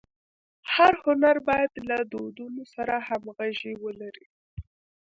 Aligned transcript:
هر 0.73 0.93
هنر 1.05 1.35
باید 1.47 1.73
له 1.89 1.97
دودونو 2.11 2.63
سره 2.73 2.95
همږغي 3.07 3.73
ولري. 3.83 4.27